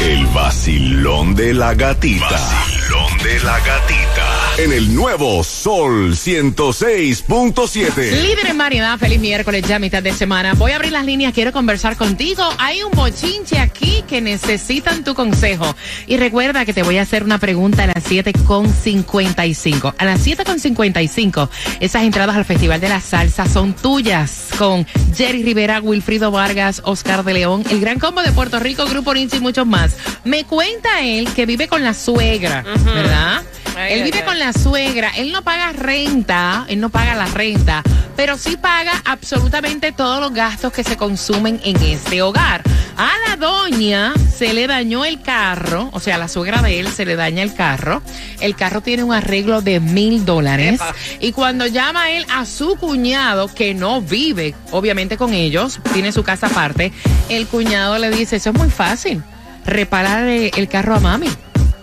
El 0.00 0.26
vacilón 0.26 1.34
de 1.34 1.54
la 1.54 1.72
gatita. 1.74 2.38
Vacilón 2.86 3.18
de 3.18 3.40
la 3.40 3.58
gatita. 3.60 4.54
En 4.58 4.72
el 4.72 4.94
nuevo 4.94 5.44
Sol 5.44 6.12
106.7. 6.12 8.22
Líder 8.22 8.46
en 8.46 8.58
variedad, 8.58 8.98
feliz 8.98 9.20
miércoles, 9.20 9.64
ya 9.66 9.78
mitad 9.78 10.02
de 10.02 10.12
semana. 10.12 10.54
Voy 10.54 10.72
a 10.72 10.76
abrir 10.76 10.92
las 10.92 11.04
líneas, 11.04 11.34
quiero 11.34 11.52
conversar 11.52 11.96
contigo. 11.96 12.42
Hay 12.58 12.82
un 12.82 12.92
bochinche 12.92 13.58
aquí 13.58 14.04
que 14.08 14.20
necesitan 14.20 15.04
tu 15.04 15.14
consejo. 15.14 15.74
Y 16.06 16.16
recuerda 16.16 16.64
que 16.64 16.72
te 16.72 16.82
voy 16.82 16.98
a 16.98 17.02
hacer 17.02 17.24
una 17.24 17.38
pregunta 17.38 17.84
a 17.84 17.88
las 17.88 18.04
7.55. 18.04 19.94
A 19.98 20.04
las 20.04 20.26
7.55, 20.26 21.48
esas 21.80 22.02
entradas 22.02 22.36
al 22.36 22.44
Festival 22.44 22.80
de 22.80 22.88
la 22.88 23.00
Salsa 23.00 23.46
son 23.46 23.74
tuyas. 23.74 24.48
Con 24.56 24.86
Jerry 25.14 25.42
Rivera, 25.42 25.80
Wilfrido 25.80 26.30
Vargas, 26.30 26.80
Oscar 26.84 27.24
de 27.24 27.34
León, 27.34 27.64
el 27.70 27.80
Gran 27.80 27.98
Combo 27.98 28.22
de 28.22 28.32
Puerto 28.32 28.58
Rico, 28.58 28.86
Grupo 28.86 29.12
Ninja 29.12 29.36
y 29.36 29.40
muchos 29.40 29.66
más. 29.66 29.96
Me 30.24 30.44
cuenta 30.44 31.02
él 31.02 31.28
que 31.34 31.44
vive 31.44 31.68
con 31.68 31.84
la 31.84 31.92
suegra, 31.92 32.64
¿verdad? 32.84 33.42
Él 33.88 34.04
vive 34.04 34.24
con 34.24 34.38
la 34.38 34.52
suegra, 34.54 35.10
él 35.16 35.32
no 35.32 35.42
paga 35.42 35.72
renta, 35.72 36.64
él 36.68 36.80
no 36.80 36.88
paga 36.88 37.14
la 37.14 37.26
renta, 37.26 37.82
pero 38.16 38.38
sí 38.38 38.56
paga 38.56 39.02
absolutamente 39.04 39.92
todos 39.92 40.18
los 40.18 40.32
gastos 40.32 40.72
que 40.72 40.82
se 40.82 40.96
consumen 40.96 41.60
en 41.62 41.76
este 41.82 42.22
hogar. 42.22 42.62
A 42.96 43.10
la 43.28 43.36
doña 43.36 44.14
se 44.34 44.54
le 44.54 44.66
dañó 44.66 45.04
el 45.04 45.20
carro, 45.20 45.90
o 45.92 46.00
sea, 46.00 46.14
a 46.14 46.18
la 46.18 46.28
suegra 46.28 46.62
de 46.62 46.80
él 46.80 46.88
se 46.88 47.04
le 47.04 47.16
daña 47.16 47.42
el 47.42 47.54
carro. 47.54 48.00
El 48.40 48.56
carro 48.56 48.80
tiene 48.80 49.04
un 49.04 49.12
arreglo 49.12 49.60
de 49.60 49.78
mil 49.78 50.24
dólares. 50.24 50.80
Y 51.20 51.32
cuando 51.32 51.66
llama 51.66 52.10
él 52.10 52.24
a 52.32 52.46
su 52.46 52.76
cuñado, 52.76 53.52
que 53.52 53.74
no 53.74 54.00
vive, 54.00 54.54
obviamente, 54.70 55.18
con 55.18 55.34
ellos, 55.34 55.80
tiene 55.92 56.12
su 56.12 56.24
casa 56.24 56.46
aparte, 56.46 56.92
el 57.28 57.46
cuñado 57.46 57.98
le 57.98 58.08
dice, 58.08 58.36
eso 58.36 58.50
es 58.50 58.56
muy 58.56 58.70
fácil, 58.70 59.22
reparar 59.66 60.26
el 60.26 60.68
carro 60.68 60.96
a 60.96 61.00
mami. 61.00 61.28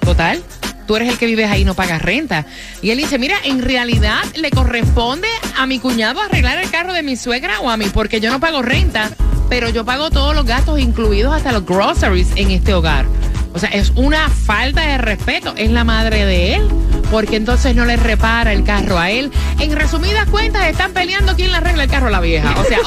Total, 0.03 0.43
tú 0.87 0.95
eres 0.95 1.09
el 1.09 1.17
que 1.17 1.25
vives 1.25 1.49
ahí, 1.49 1.65
no 1.65 1.73
pagas 1.73 2.01
renta. 2.01 2.45
Y 2.81 2.91
él 2.91 2.97
dice, 2.97 3.17
mira, 3.19 3.37
en 3.43 3.61
realidad 3.61 4.23
le 4.35 4.51
corresponde 4.51 5.27
a 5.57 5.65
mi 5.65 5.79
cuñado 5.79 6.21
arreglar 6.21 6.59
el 6.59 6.69
carro 6.69 6.93
de 6.93 7.03
mi 7.03 7.15
suegra 7.15 7.59
o 7.59 7.69
a 7.69 7.77
mí, 7.77 7.85
porque 7.93 8.19
yo 8.19 8.31
no 8.31 8.39
pago 8.39 8.61
renta, 8.61 9.11
pero 9.49 9.69
yo 9.69 9.85
pago 9.85 10.09
todos 10.09 10.35
los 10.35 10.45
gastos, 10.45 10.79
incluidos 10.79 11.33
hasta 11.33 11.51
los 11.51 11.65
groceries 11.65 12.29
en 12.35 12.51
este 12.51 12.73
hogar. 12.73 13.05
O 13.53 13.59
sea, 13.59 13.69
es 13.69 13.91
una 13.95 14.29
falta 14.29 14.81
de 14.81 14.97
respeto. 14.97 15.53
Es 15.55 15.69
la 15.69 15.83
madre 15.83 16.25
de 16.25 16.55
él, 16.55 16.67
porque 17.11 17.35
entonces 17.35 17.75
no 17.75 17.85
le 17.85 17.97
repara 17.97 18.51
el 18.51 18.63
carro 18.63 18.97
a 18.97 19.11
él. 19.11 19.31
En 19.59 19.71
resumidas 19.75 20.27
cuentas, 20.27 20.65
están 20.67 20.91
peleando 20.91 21.35
quién 21.35 21.51
le 21.51 21.57
arregla 21.57 21.83
el 21.83 21.89
carro 21.89 22.07
a 22.07 22.11
la 22.11 22.19
vieja. 22.19 22.55
O 22.59 22.63
sea, 22.65 22.79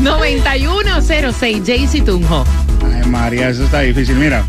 866-550-9106. 0.00 1.66
Jaycee 1.66 2.00
Tunjo. 2.00 2.46
Ay, 2.82 3.06
María, 3.10 3.50
eso 3.50 3.64
está 3.64 3.80
difícil. 3.80 4.16
Mira, 4.16 4.42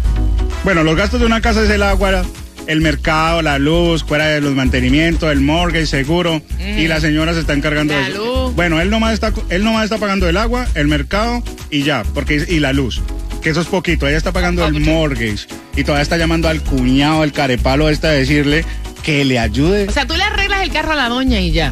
bueno, 0.64 0.84
los 0.84 0.96
gastos 0.96 1.20
de 1.20 1.26
una 1.26 1.42
casa 1.42 1.64
es 1.64 1.70
el 1.70 1.84
agua, 1.84 2.24
el 2.68 2.82
mercado, 2.82 3.42
la 3.42 3.58
luz, 3.60 4.04
fuera 4.04 4.28
de 4.28 4.42
los 4.42 4.54
mantenimientos, 4.54 5.32
el 5.32 5.40
mortgage, 5.40 5.86
seguro, 5.88 6.42
y 6.60 6.88
la 6.88 7.00
señora 7.00 7.34
se 7.34 7.40
está 7.42 7.54
encargando 7.54 7.94
La 7.94 8.02
de 8.02 8.10
eso. 8.12 8.46
luz. 8.48 8.56
Bueno, 8.56 8.82
él 8.82 8.90
nomás 8.90 9.14
está, 9.14 9.32
él 9.50 9.64
nomás 9.64 9.86
está 9.86 9.98
pagando 9.98 10.28
el 10.28 10.36
agua, 10.38 10.68
el 10.76 10.88
mercado 10.88 11.42
y 11.70 11.84
ya, 11.84 12.04
porque 12.14 12.44
y 12.48 12.60
la 12.60 12.74
luz. 12.74 13.02
Que 13.42 13.52
eso 13.52 13.62
es 13.62 13.68
poquito, 13.68 14.08
ella 14.08 14.18
está 14.18 14.34
pagando 14.34 14.66
el 14.66 14.80
mortgage 14.82 15.48
y 15.76 15.84
todavía 15.84 16.02
está 16.04 16.18
llamando 16.18 16.50
al 16.50 16.62
cuñado, 16.62 17.24
el 17.24 17.32
carepalo 17.32 17.88
este 17.88 18.08
a 18.08 18.12
decirle 18.12 18.66
que 19.04 19.24
le 19.24 19.40
ayude. 19.40 19.88
O 19.88 19.92
sea, 19.92 20.06
tú 20.06 20.16
le 20.16 20.24
arreglas 20.24 20.64
el 20.64 20.72
carro 20.72 20.92
a 20.92 20.96
la 20.96 21.08
doña 21.08 21.40
y 21.40 21.52
ya. 21.52 21.72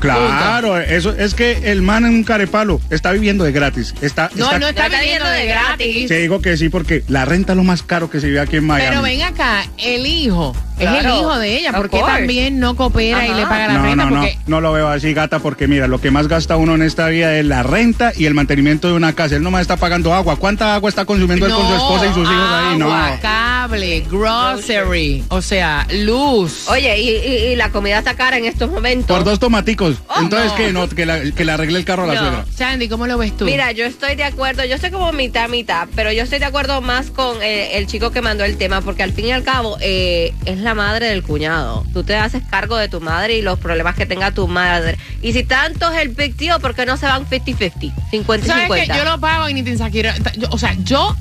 Claro, 0.00 0.78
eso 0.78 1.12
es 1.16 1.34
que 1.34 1.70
el 1.70 1.82
man 1.82 2.04
en 2.04 2.14
un 2.14 2.24
carepalo 2.24 2.80
está 2.90 3.12
viviendo 3.12 3.44
de 3.44 3.52
gratis. 3.52 3.94
Está, 4.00 4.30
No, 4.34 4.46
está- 4.46 4.58
no 4.58 4.68
está 4.68 4.82
No 4.82 4.86
está 4.88 5.00
viviendo 5.00 5.28
de 5.28 5.46
gratis. 5.46 6.08
Te 6.08 6.18
digo 6.18 6.40
que 6.40 6.56
sí, 6.56 6.68
porque 6.68 7.04
la 7.08 7.24
renta 7.24 7.52
es 7.52 7.56
lo 7.56 7.64
más 7.64 7.82
caro 7.82 8.10
que 8.10 8.20
se 8.20 8.26
vive 8.28 8.40
aquí 8.40 8.56
en 8.56 8.64
Miami. 8.66 8.88
Pero 8.90 9.02
ven 9.02 9.22
acá, 9.22 9.64
el 9.78 10.06
hijo, 10.06 10.54
es 10.78 10.88
el 10.88 11.06
hijo 11.06 11.38
de 11.38 11.56
ella, 11.58 11.72
porque 11.72 11.98
también 11.98 12.58
no 12.58 12.74
coopera 12.76 13.26
y 13.26 13.34
le 13.34 13.42
paga 13.42 13.66
la 13.68 13.72
no, 13.74 13.82
renta. 13.82 13.96
no, 14.04 14.10
no, 14.10 14.16
porque 14.22 14.38
no 14.46 14.60
lo 14.60 14.72
veo 14.72 14.88
así, 14.88 15.12
gata, 15.12 15.38
porque 15.40 15.66
mira, 15.68 15.86
lo 15.86 16.00
que 16.00 16.10
más 16.10 16.26
gasta 16.28 16.56
uno 16.56 16.74
en 16.74 16.82
esta 16.82 17.06
vida 17.08 17.36
es 17.38 17.44
la 17.44 17.62
renta 17.62 18.12
y 18.16 18.24
el 18.26 18.34
mantenimiento 18.34 18.88
de 18.88 18.94
una 18.94 19.12
casa. 19.12 19.36
Él 19.36 19.42
nomás 19.42 19.62
está 19.62 19.76
pagando 19.76 20.14
agua. 20.14 20.36
¿Cuánta 20.36 20.74
agua 20.74 20.88
está 20.88 21.04
consumiendo 21.04 21.46
él 21.46 21.52
con 21.52 21.66
su 21.68 21.74
esposa 21.74 22.06
y 22.06 22.14
sus 22.14 22.22
hijos 22.28 22.48
ahí? 22.52 22.78
No. 22.78 22.92
agua, 22.92 23.18
cable, 23.20 24.04
grocery, 24.10 25.24
o 25.28 25.42
sea, 25.42 25.86
luz. 25.92 26.68
Oye, 26.68 26.98
y, 26.98 27.08
y- 27.10 27.52
y 27.52 27.56
la 27.56 27.70
comida 27.70 27.98
está 27.98 28.14
cara 28.14 28.38
en 28.38 28.44
estos 28.46 28.70
momentos. 28.70 29.14
Por 29.16 29.24
dos 29.24 29.38
tomaticos. 29.38 29.89
Oh, 30.08 30.20
Entonces, 30.20 30.50
no. 30.50 30.56
que 30.56 30.72
no, 30.72 30.88
que, 30.88 31.06
la- 31.06 31.20
que 31.30 31.44
le 31.44 31.52
arregle 31.52 31.78
el 31.78 31.84
carro 31.84 32.04
a 32.04 32.06
la 32.08 32.14
No. 32.14 32.20
suegra. 32.20 32.44
Sandy, 32.54 32.88
¿cómo 32.88 33.06
lo 33.06 33.18
ves 33.18 33.36
tú? 33.36 33.44
Mira, 33.44 33.72
yo 33.72 33.84
estoy 33.84 34.14
de 34.16 34.24
acuerdo, 34.24 34.64
yo 34.64 34.74
estoy 34.74 34.90
como 34.90 35.12
mitad, 35.12 35.48
mitad, 35.48 35.88
pero 35.94 36.12
yo 36.12 36.22
estoy 36.22 36.38
de 36.38 36.44
acuerdo 36.46 36.80
más 36.80 37.10
con 37.10 37.42
eh, 37.42 37.78
el 37.78 37.86
chico 37.86 38.10
que 38.10 38.20
mandó 38.22 38.44
el 38.44 38.56
tema, 38.56 38.80
porque 38.80 39.02
al 39.02 39.12
fin 39.12 39.26
y 39.26 39.32
al 39.32 39.42
cabo 39.44 39.76
eh, 39.80 40.32
es 40.46 40.58
la 40.58 40.74
madre 40.74 41.06
del 41.08 41.22
cuñado. 41.22 41.84
Tú 41.92 42.02
te 42.04 42.16
haces 42.16 42.42
cargo 42.50 42.76
de 42.76 42.88
tu 42.88 43.00
madre 43.00 43.34
y 43.36 43.42
los 43.42 43.58
problemas 43.58 43.94
que 43.96 44.06
tenga 44.06 44.30
tu 44.32 44.48
madre. 44.48 44.98
Y 45.22 45.32
si 45.32 45.44
tanto 45.44 45.90
es 45.92 46.00
el 46.02 46.08
big 46.10 46.36
tío, 46.36 46.58
¿por 46.60 46.74
qué 46.74 46.86
no 46.86 46.96
se 46.96 47.06
van 47.06 47.26
50-50? 47.28 47.92
50 48.10 48.46
¿Sabes 48.46 48.62
que 48.68 48.80
50. 48.86 48.96
Yo 48.98 49.04
lo 49.04 49.18
pago 49.20 49.48
y 49.48 49.54
ni 49.54 49.62
te 49.62 49.76
yo- 49.76 50.48
O 50.50 50.58
sea, 50.58 50.74
yo 50.84 51.16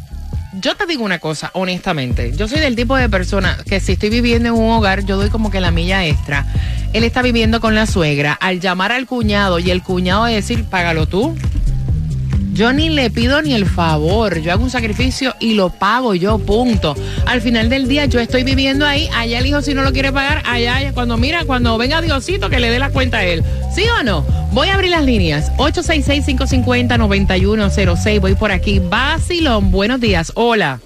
yo 0.53 0.75
te 0.75 0.85
digo 0.87 1.03
una 1.03 1.19
cosa, 1.19 1.51
honestamente. 1.53 2.33
Yo 2.35 2.47
soy 2.47 2.59
del 2.59 2.75
tipo 2.75 2.95
de 2.97 3.07
persona 3.07 3.57
que 3.67 3.79
si 3.79 3.93
estoy 3.93 4.09
viviendo 4.09 4.49
en 4.49 4.55
un 4.55 4.71
hogar, 4.71 5.05
yo 5.05 5.15
doy 5.15 5.29
como 5.29 5.51
que 5.51 5.61
la 5.61 5.71
milla 5.71 6.05
extra. 6.05 6.45
Él 6.93 7.03
está 7.03 7.21
viviendo 7.21 7.59
con 7.59 7.75
la 7.75 7.85
suegra. 7.85 8.33
Al 8.33 8.59
llamar 8.59 8.91
al 8.91 9.05
cuñado 9.05 9.59
y 9.59 9.69
el 9.69 9.83
cuñado 9.83 10.25
decir, 10.25 10.65
págalo 10.65 11.05
tú. 11.05 11.35
Yo 12.53 12.73
ni 12.73 12.89
le 12.89 13.09
pido 13.09 13.41
ni 13.41 13.53
el 13.53 13.65
favor. 13.65 14.41
Yo 14.41 14.51
hago 14.51 14.61
un 14.63 14.69
sacrificio 14.69 15.33
y 15.39 15.53
lo 15.53 15.69
pago 15.69 16.13
yo, 16.13 16.39
punto. 16.39 16.93
Al 17.25 17.39
final 17.41 17.69
del 17.69 17.87
día 17.87 18.03
yo 18.05 18.19
estoy 18.19 18.43
viviendo 18.43 18.85
ahí. 18.85 19.07
Allá 19.15 19.39
el 19.39 19.45
hijo 19.45 19.61
si 19.61 19.73
no 19.73 19.81
lo 19.81 19.93
quiere 19.93 20.11
pagar, 20.11 20.43
allá 20.45 20.91
cuando 20.93 21.15
mira, 21.15 21.45
cuando 21.45 21.77
venga 21.77 22.01
Diosito 22.01 22.49
que 22.49 22.59
le 22.59 22.69
dé 22.69 22.79
la 22.79 22.89
cuenta 22.89 23.19
a 23.19 23.23
él. 23.23 23.45
¿Sí 23.73 23.83
o 23.97 24.03
no? 24.03 24.25
Voy 24.51 24.67
a 24.67 24.73
abrir 24.73 24.91
las 24.91 25.05
líneas. 25.05 25.53
866-550-9106. 25.57 28.19
Voy 28.19 28.35
por 28.35 28.51
aquí. 28.51 28.79
Basilón, 28.79 29.71
buenos 29.71 30.01
días. 30.01 30.33
Hola. 30.35 30.81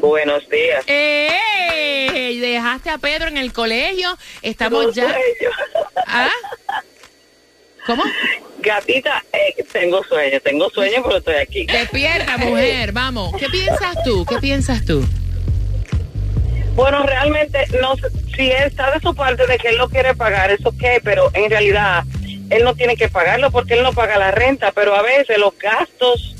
Buenos 0.00 0.48
días. 0.48 0.84
¡Ey! 0.86 2.38
Dejaste 2.38 2.90
a 2.90 2.98
Pedro 2.98 3.28
en 3.28 3.36
el 3.36 3.52
colegio. 3.52 4.16
Estamos 4.42 4.86
No 4.86 4.92
ya. 4.92 5.04
sueño. 5.08 5.50
¿Ah? 6.06 6.30
¿Cómo? 7.86 8.04
Gatita, 8.60 9.24
eh, 9.32 9.64
tengo 9.72 10.02
sueño, 10.04 10.40
tengo 10.40 10.68
sueño, 10.70 11.02
pero 11.02 11.16
estoy 11.18 11.34
aquí. 11.36 11.66
Despierta, 11.66 12.36
mujer. 12.38 12.92
Vamos. 12.92 13.32
¿Qué 13.38 13.48
piensas 13.48 13.96
tú? 14.04 14.24
¿Qué 14.26 14.38
piensas 14.38 14.84
tú? 14.84 15.04
Bueno, 16.74 17.02
realmente, 17.04 17.64
no 17.80 17.94
si 18.36 18.50
él 18.50 18.64
está 18.66 18.92
de 18.92 19.00
su 19.00 19.14
parte 19.14 19.46
de 19.46 19.58
que 19.58 19.68
él 19.68 19.78
lo 19.78 19.88
quiere 19.88 20.14
pagar, 20.14 20.50
es 20.50 20.64
ok, 20.64 20.82
pero 21.02 21.30
en 21.34 21.50
realidad 21.50 22.04
él 22.50 22.62
no 22.62 22.74
tiene 22.74 22.96
que 22.96 23.08
pagarlo 23.08 23.50
porque 23.50 23.74
él 23.74 23.82
no 23.82 23.92
paga 23.92 24.16
la 24.18 24.30
renta, 24.30 24.70
pero 24.72 24.94
a 24.94 25.02
veces 25.02 25.38
los 25.38 25.56
gastos 25.58 26.36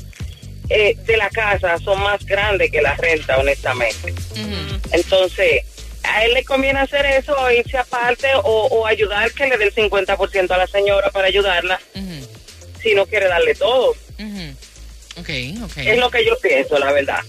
eh, 0.69 0.95
de 1.05 1.17
la 1.17 1.29
casa 1.29 1.77
son 1.79 2.01
más 2.01 2.25
grandes 2.25 2.71
que 2.71 2.81
la 2.81 2.95
renta, 2.95 3.37
honestamente. 3.37 4.13
Entonces, 4.91 5.63
a 6.03 6.25
él 6.25 6.33
le 6.33 6.43
conviene 6.43 6.79
hacer 6.79 7.05
eso, 7.05 7.33
o 7.37 7.51
irse 7.51 7.77
aparte 7.77 8.27
o, 8.43 8.67
o 8.67 8.85
ayudar 8.85 9.31
que 9.31 9.47
le 9.47 9.57
dé 9.57 9.65
el 9.65 9.75
50% 9.75 10.51
a 10.51 10.57
la 10.57 10.67
señora 10.67 11.09
para 11.11 11.27
ayudarla, 11.27 11.79
si 12.81 12.93
no 12.95 13.05
quiere 13.05 13.27
darle 13.27 13.55
todo. 13.55 13.91
Ok, 15.17 15.29
ok. 15.63 15.77
Es 15.77 15.97
lo 15.97 16.09
que 16.09 16.25
yo 16.25 16.37
pienso, 16.41 16.77
la 16.79 16.91
verdad. 16.91 17.19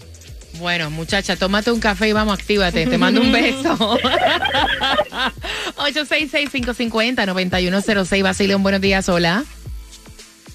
Bueno, 0.55 0.91
muchacha, 0.91 1.37
tómate 1.37 1.71
un 1.71 1.79
café 1.81 2.09
y 2.09 2.13
vamos, 2.13 2.39
actívate. 2.39 2.87
Te 2.87 2.99
mando 2.99 3.23
un 3.23 3.33
beso. 3.33 3.77
866-550-9106. 5.77 8.23
Basilio, 8.23 8.59
buenos 8.59 8.81
días. 8.81 9.09
Hola. 9.09 9.45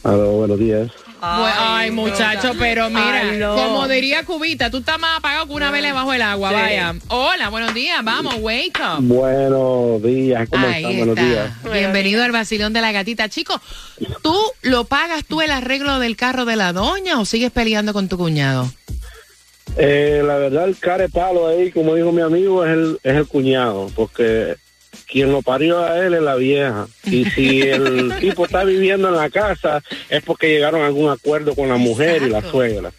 Aló, 0.03 0.31
buenos 0.33 0.59
días. 0.59 0.91
Bu- 1.25 1.51
Ay, 1.57 1.91
muchacho, 1.91 2.51
pero 2.59 2.89
mira, 2.89 3.23
como 3.55 3.87
diría 3.87 4.23
Cubita, 4.25 4.69
tú 4.69 4.77
estás 4.77 4.99
más 4.99 5.17
apagado 5.17 5.47
que 5.47 5.53
una 5.53 5.71
vela 5.71 5.91
bajo 5.93 6.13
el 6.13 6.21
agua, 6.21 6.49
Sí. 6.49 6.55
vaya. 6.55 6.95
Hola, 7.07 7.49
buenos 7.49 7.73
días, 7.73 7.97
vamos, 8.03 8.35
wake 8.39 8.79
up. 8.79 9.01
Buenos 9.01 10.03
días, 10.03 10.47
¿cómo 10.49 10.67
Ahí 10.67 10.83
están? 10.83 10.97
Buenos 10.97 11.15
días. 11.15 11.51
Bienvenido 11.73 12.23
al 12.23 12.31
vacilón 12.31 12.73
de 12.73 12.81
la 12.81 12.91
gatita. 12.91 13.27
Chico, 13.29 13.59
¿tú 14.21 14.35
lo 14.61 14.83
pagas 14.85 15.25
tú 15.25 15.41
el 15.41 15.49
arreglo 15.51 15.97
del 15.99 16.15
carro 16.15 16.45
de 16.45 16.55
la 16.57 16.73
doña 16.73 17.19
o 17.19 17.25
sigues 17.25 17.51
peleando 17.51 17.91
con 17.93 18.07
tu 18.07 18.17
cuñado? 18.17 18.71
Eh, 19.77 20.21
la 20.23 20.35
verdad, 20.35 20.65
el 20.69 20.77
care 20.77 21.09
palo 21.09 21.47
ahí, 21.47 21.71
como 21.71 21.95
dijo 21.95 22.11
mi 22.11 22.21
amigo, 22.21 22.63
es 22.63 22.71
el, 22.71 22.99
es 23.03 23.15
el 23.15 23.27
cuñado, 23.27 23.89
porque 23.95 24.55
quien 25.05 25.31
lo 25.31 25.41
parió 25.41 25.79
a 25.83 25.99
él 26.05 26.13
es 26.13 26.21
la 26.21 26.35
vieja. 26.35 26.87
Y 27.05 27.25
si 27.25 27.61
el 27.61 28.13
tipo 28.19 28.45
está 28.45 28.63
viviendo 28.63 29.07
en 29.07 29.15
la 29.15 29.29
casa, 29.29 29.81
es 30.09 30.23
porque 30.23 30.49
llegaron 30.49 30.81
a 30.81 30.87
algún 30.87 31.09
acuerdo 31.09 31.55
con 31.55 31.69
la 31.69 31.77
mujer 31.77 32.23
y 32.23 32.29
la 32.29 32.41
suegra. 32.41 32.91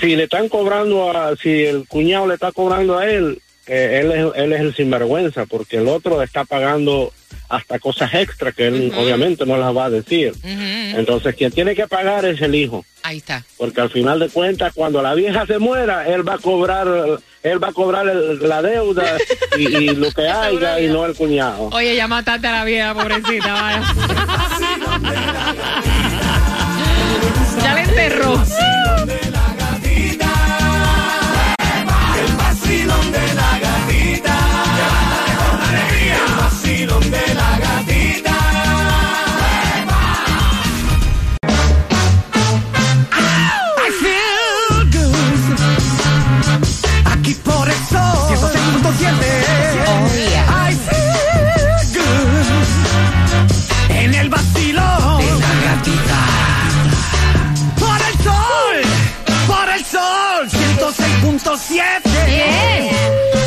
Si 0.00 0.16
le 0.16 0.24
están 0.24 0.48
cobrando 0.48 1.10
a, 1.10 1.36
si 1.36 1.64
el 1.64 1.86
cuñado 1.88 2.26
le 2.26 2.34
está 2.34 2.52
cobrando 2.52 2.98
a 2.98 3.08
él, 3.10 3.40
eh, 3.66 4.00
él, 4.02 4.12
es, 4.12 4.26
él 4.36 4.52
es 4.52 4.60
el 4.60 4.74
sinvergüenza, 4.74 5.46
porque 5.46 5.78
el 5.78 5.88
otro 5.88 6.22
está 6.22 6.44
pagando 6.44 7.12
hasta 7.48 7.78
cosas 7.78 8.12
extra 8.14 8.52
que 8.52 8.66
él 8.66 8.92
obviamente 8.96 9.46
no 9.46 9.56
las 9.56 9.74
va 9.76 9.86
a 9.86 9.90
decir. 9.90 10.32
Entonces, 10.42 11.34
quien 11.34 11.52
tiene 11.52 11.74
que 11.74 11.86
pagar 11.86 12.24
es 12.24 12.40
el 12.40 12.54
hijo. 12.54 12.84
Ahí 13.02 13.18
está. 13.18 13.44
porque 13.58 13.82
al 13.82 13.90
final 13.90 14.18
de 14.18 14.30
cuentas 14.30 14.72
cuando 14.74 15.02
la 15.02 15.14
vieja 15.14 15.44
se 15.44 15.58
muera 15.58 16.08
él 16.08 16.26
va 16.26 16.34
a 16.34 16.38
cobrar 16.38 16.88
él 17.44 17.62
va 17.62 17.68
a 17.68 17.72
cobrar 17.72 18.08
el- 18.08 18.40
la 18.48 18.60
deuda 18.62 19.04
y, 19.56 19.76
y 19.76 19.88
lo 19.94 20.10
que 20.10 20.28
haya 20.42 20.80
y 20.80 20.88
no 20.88 21.06
el 21.06 21.14
cuñado 21.14 21.68
Oye, 21.72 21.94
ya 21.94 22.08
mataste 22.08 22.48
a 22.48 22.52
la 22.52 22.64
vieja, 22.64 22.94
pobrecita, 22.94 23.52
vaya. 23.52 23.82
ya 27.62 27.74
le 27.74 27.80
enterró. 27.82 28.42
106.7. 61.54 62.26
Bien. 62.26 62.88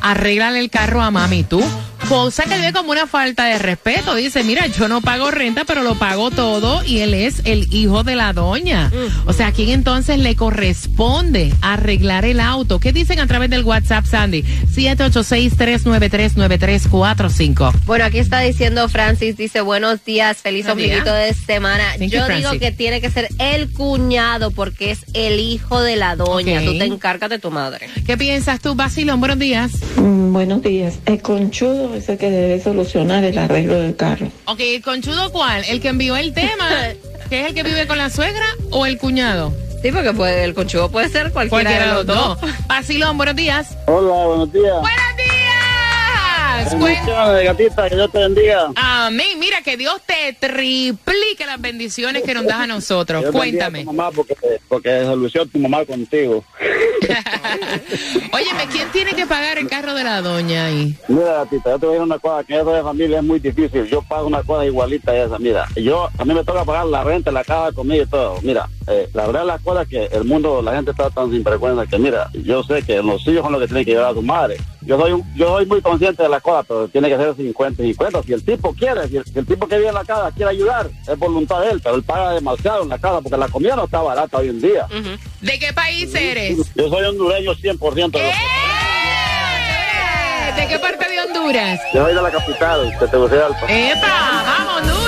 arréglale 0.00 0.58
el 0.58 0.68
carro 0.68 1.00
a 1.00 1.12
mami 1.12 1.44
tú. 1.44 1.62
Cosa 2.08 2.44
que 2.44 2.58
ve 2.58 2.72
como 2.72 2.90
una 2.90 3.06
falta 3.06 3.46
de 3.46 3.58
respeto. 3.58 4.14
Dice, 4.14 4.44
mira, 4.44 4.66
yo 4.66 4.88
no 4.88 5.00
pago 5.00 5.30
renta, 5.30 5.64
pero 5.64 5.82
lo 5.82 5.94
pago 5.94 6.30
todo 6.30 6.84
y 6.84 6.98
él 6.98 7.14
es 7.14 7.40
el 7.44 7.72
hijo 7.72 8.02
de 8.04 8.16
la 8.16 8.32
doña. 8.32 8.90
O 9.24 9.32
sea, 9.32 9.48
¿a 9.48 9.52
quién 9.52 9.70
entonces 9.70 10.18
le 10.18 10.36
corresponde 10.36 11.52
arreglar 11.62 12.24
el 12.24 12.40
auto? 12.40 12.80
¿Qué 12.80 12.92
dicen 12.92 13.20
a 13.20 13.26
través 13.26 13.50
del 13.50 13.64
WhatsApp, 13.64 14.04
Sandy? 14.04 14.42
786-393-9345. 14.74 17.72
Bueno, 17.86 18.04
aquí 18.04 18.18
está 18.18 18.40
diciendo 18.40 18.88
Francis, 18.88 19.36
dice 19.36 19.60
buenos 19.60 20.04
días, 20.04 20.38
feliz 20.38 20.68
ombliguito 20.68 21.12
de 21.14 21.32
semana. 21.34 21.84
Thank 21.98 22.10
you, 22.10 22.18
Yo 22.18 22.28
digo 22.28 22.50
que 22.58 22.72
tiene 22.72 23.00
que 23.00 23.10
ser 23.10 23.28
el 23.38 23.72
cuñado 23.72 24.50
porque 24.50 24.90
es 24.90 25.04
el 25.14 25.38
hijo 25.40 25.80
de 25.80 25.96
la 25.96 26.16
doña. 26.16 26.62
Tú 26.64 26.76
te 26.76 26.84
encargas 26.84 27.30
de 27.30 27.38
tu 27.38 27.50
madre. 27.50 27.88
¿Qué 28.06 28.16
piensas 28.18 28.60
tú, 28.60 28.74
Basilón? 28.74 29.20
Buenos 29.20 29.38
días. 29.38 29.70
Mm, 29.96 30.32
buenos 30.32 30.62
días. 30.62 30.98
El 31.06 31.22
conchudo 31.22 31.91
es 31.94 32.08
el 32.08 32.18
que 32.18 32.30
debe 32.30 32.60
solucionar 32.62 33.24
el 33.24 33.36
arreglo 33.38 33.74
del 33.80 33.96
carro. 33.96 34.28
Ok, 34.46 34.60
¿el 34.60 34.82
conchudo 34.82 35.30
cuál? 35.32 35.64
¿El 35.68 35.80
que 35.80 35.88
envió 35.88 36.16
el 36.16 36.32
tema? 36.32 36.68
¿Que 37.30 37.40
es 37.42 37.46
el 37.48 37.54
que 37.54 37.62
vive 37.62 37.86
con 37.86 37.98
la 37.98 38.10
suegra 38.10 38.44
o 38.70 38.84
el 38.86 38.98
cuñado? 38.98 39.52
Sí, 39.82 39.90
porque 39.90 40.12
puede, 40.12 40.44
el 40.44 40.54
conchudo 40.54 40.90
puede 40.90 41.08
ser 41.08 41.32
cualquiera, 41.32 41.64
Cualquiera 41.70 41.86
de 41.88 41.92
los 41.94 42.06
dos. 42.06 42.38
Basilón, 42.68 43.16
buenos 43.16 43.34
días. 43.36 43.76
hola 43.86 44.26
buenos 44.26 44.52
días 44.52 44.74
¡Buenos 44.80 45.16
días! 45.16 46.74
Cuen- 46.74 46.84
bendiciones 46.84 47.44
gatita 47.44 47.88
que 47.88 47.94
Dios 47.96 48.12
te 48.12 48.18
bendiga 48.18 48.68
Amén. 48.76 49.40
Mira, 49.42 49.60
que 49.60 49.76
Dios 49.76 50.00
te 50.06 50.34
triplique 50.38 51.44
las 51.44 51.60
bendiciones 51.60 52.22
que 52.22 52.32
nos 52.32 52.44
das 52.44 52.60
a 52.60 52.66
nosotros. 52.68 53.24
A 53.26 53.32
Cuéntame. 53.32 53.80
tu 53.80 53.86
mamá 53.92 54.12
porque 54.12 54.36
porque 54.68 55.02
solucionó 55.04 55.50
tu 55.50 55.58
mamá 55.58 55.84
contigo 55.84 56.44
Óyeme, 58.32 58.66
¿quién 58.70 58.88
tiene 58.92 59.12
que 59.14 59.26
pagar 59.26 59.58
el 59.58 59.68
carro 59.68 59.94
de 59.94 60.04
la 60.04 60.22
doña 60.22 60.66
ahí? 60.66 60.96
Mira, 61.08 61.32
gatita, 61.44 61.70
yo 61.70 61.78
te 61.80 61.86
voy 61.86 61.96
a 61.96 61.98
decir 61.98 62.02
una 62.12 62.18
cosa, 62.20 62.44
que 62.44 62.54
eso 62.54 62.72
de 62.72 62.82
familia 62.82 63.18
es 63.18 63.24
muy 63.24 63.40
difícil. 63.40 63.84
Yo 63.86 64.00
pago 64.02 64.28
una 64.28 64.42
cosa 64.44 64.64
igualita 64.64 65.10
a 65.10 65.24
esa. 65.24 65.38
Mira, 65.40 65.66
yo, 65.74 66.08
a 66.16 66.24
mí 66.24 66.34
me 66.34 66.44
toca 66.44 66.64
pagar 66.64 66.86
la 66.86 67.02
renta, 67.02 67.32
la 67.32 67.42
casa, 67.42 67.74
comida 67.74 68.04
y 68.04 68.06
todo. 68.06 68.38
Mira, 68.42 68.68
eh, 68.86 69.08
la 69.12 69.26
verdad 69.26 69.44
las 69.44 69.60
cosas 69.60 69.88
que 69.88 70.04
el 70.06 70.24
mundo, 70.24 70.62
la 70.62 70.76
gente 70.76 70.92
está 70.92 71.10
tan 71.10 71.30
sinvergüenza 71.32 71.84
que, 71.86 71.98
mira, 71.98 72.30
yo 72.44 72.62
sé 72.62 72.82
que 72.82 73.02
los 73.02 73.26
hijos 73.26 73.42
son 73.42 73.52
los 73.52 73.60
que 73.62 73.66
tienen 73.66 73.84
que 73.84 73.90
llevar 73.92 74.12
a 74.12 74.14
su 74.14 74.22
madre. 74.22 74.56
yo 74.84 74.98
soy 74.98 75.12
un- 75.12 75.34
yo 75.36 75.46
soy 75.48 75.66
muy 75.66 75.80
consciente 75.80 76.22
de 76.24 76.28
la 76.28 76.40
cosa, 76.40 76.62
pero 76.64 76.88
tiene 76.88 77.08
que 77.08 77.16
ser 77.16 77.34
50 77.36 77.82
y 77.82 77.86
50. 77.88 78.22
Si 78.24 78.32
el 78.32 78.44
tipo 78.44 78.72
quiere, 78.74 79.06
si 79.08 79.16
el, 79.16 79.24
si 79.32 79.38
el 79.38 79.46
tipo 79.46 79.66
que 79.66 79.76
vive 79.76 79.88
en 79.88 79.94
la 79.94 80.04
casa 80.04 80.30
quiere 80.32 80.50
ayudar, 80.50 80.90
es 81.06 81.18
voluntad 81.18 81.60
de 81.60 81.70
él, 81.70 81.80
pero 81.82 81.94
él 81.94 82.02
paga 82.02 82.32
demasiado 82.34 82.82
en 82.82 82.90
la 82.90 82.98
casa 82.98 83.20
porque 83.20 83.38
la 83.38 83.48
comida 83.48 83.76
no 83.76 83.84
está 83.84 84.02
barata 84.02 84.38
hoy 84.38 84.48
en 84.48 84.60
día. 84.60 84.86
¿De 85.40 85.58
qué 85.58 85.72
país 85.72 86.14
eres? 86.14 86.58
Yo 86.74 86.88
soy 86.88 87.04
hondureño 87.04 87.54
100%. 87.54 88.18
¡Eh! 88.18 88.32
¿De 90.56 90.68
qué 90.68 90.78
parte 90.78 91.08
de 91.08 91.20
Honduras? 91.20 91.80
Yo 91.94 92.04
soy 92.04 92.14
de 92.14 92.22
la 92.22 92.30
capital, 92.30 92.90
de 93.00 93.08
Tegucigalpa. 93.08 93.66
¡Epa! 93.68 94.42
¡Vamos, 94.44 94.82
Honduras! 94.82 95.01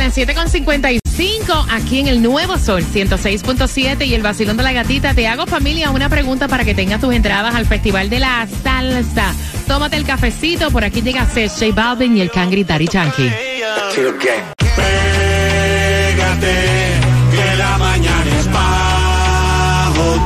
A 0.00 0.04
las 0.04 0.16
7.55 0.16 1.66
aquí 1.70 1.98
en 1.98 2.06
el 2.06 2.22
Nuevo 2.22 2.56
Sol 2.58 2.84
106.7 2.84 4.06
y 4.06 4.14
el 4.14 4.22
vacilón 4.22 4.56
de 4.56 4.62
la 4.62 4.72
gatita 4.72 5.12
te 5.14 5.26
hago 5.26 5.46
familia 5.46 5.90
una 5.90 6.08
pregunta 6.08 6.46
para 6.46 6.64
que 6.64 6.74
tengas 6.74 7.00
tus 7.00 7.12
entradas 7.14 7.54
al 7.54 7.66
Festival 7.66 8.08
de 8.08 8.20
la 8.20 8.46
Salsa. 8.62 9.34
Tómate 9.66 9.96
el 9.96 10.04
cafecito, 10.04 10.70
por 10.70 10.84
aquí 10.84 11.02
llega 11.02 11.26
Seth, 11.26 11.50
J 11.50 11.72
Balvin 11.74 12.16
y 12.16 12.20
el 12.20 12.30
Cangri 12.30 12.62
Daddy 12.64 12.86
Yankee. 12.86 13.32
Pégate, 14.76 16.54
que 17.32 17.56
la 17.56 17.78
mañana 17.78 18.38
es 18.38 18.52
bajo. 18.52 20.16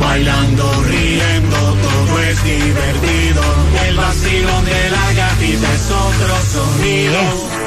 Bailando, 0.00 0.82
riendo, 0.84 1.56
todo 1.56 2.22
es 2.22 2.44
divertido. 2.44 3.42
El 3.86 3.96
vacilón 3.96 4.64
de 4.64 4.90
la 4.90 5.12
gatita 5.12 5.74
es 5.74 5.90
otro 5.90 6.36
sonido. 6.52 7.57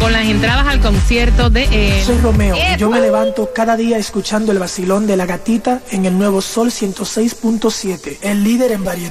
Con 0.00 0.12
las 0.12 0.26
entradas 0.26 0.66
al 0.66 0.80
concierto 0.80 1.50
de 1.50 1.68
eh, 1.70 2.00
él. 2.00 2.04
Soy 2.04 2.18
Romeo 2.18 2.56
y 2.56 2.76
yo 2.78 2.90
me 2.90 3.00
levanto 3.00 3.50
cada 3.54 3.76
día 3.76 3.96
escuchando 3.96 4.50
el 4.50 4.58
vacilón 4.58 5.06
de 5.06 5.16
la 5.16 5.24
gatita 5.24 5.82
en 5.92 6.04
el 6.04 6.18
nuevo 6.18 6.42
Sol 6.42 6.72
106.7, 6.72 8.18
el 8.22 8.42
líder 8.42 8.72
en 8.72 8.82
variedad. 8.82 9.02